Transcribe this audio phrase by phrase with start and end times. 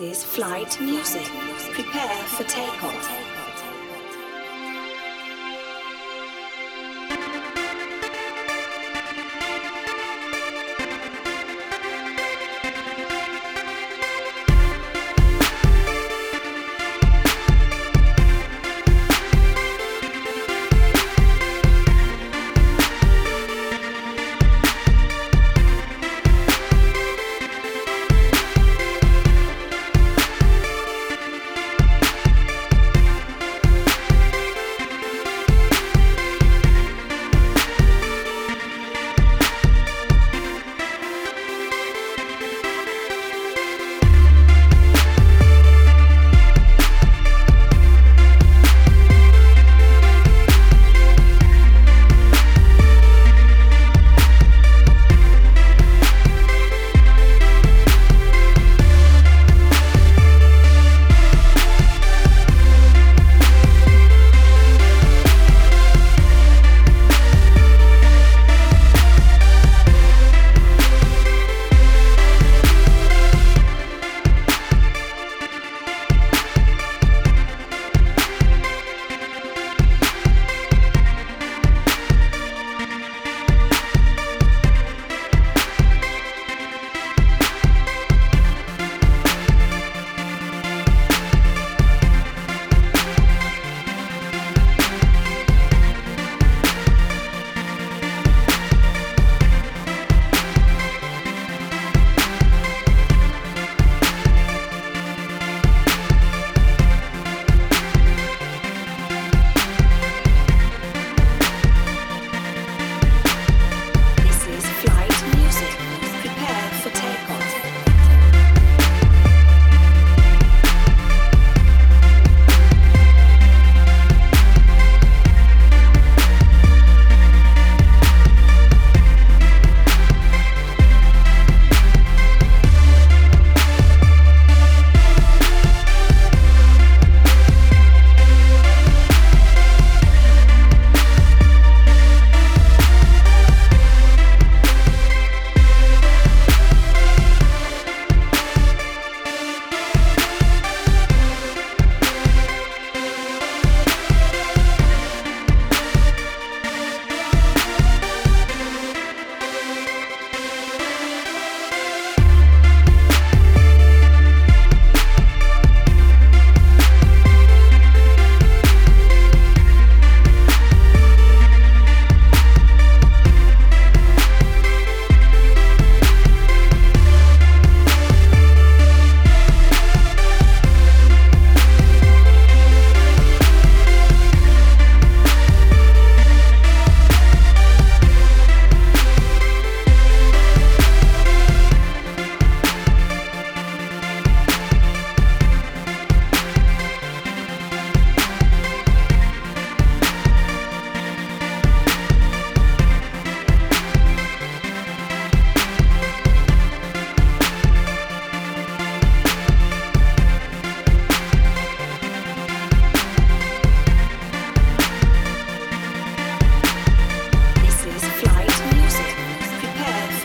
[0.00, 1.26] This is flight music.
[1.74, 3.39] Prepare for takeoff.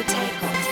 [0.07, 0.64] take off.